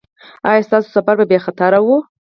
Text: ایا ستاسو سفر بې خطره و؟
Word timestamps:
ایا 0.47 0.65
ستاسو 0.67 0.87
سفر 0.95 1.15
بې 1.29 1.37
خطره 1.45 1.79
و؟ 1.81 1.87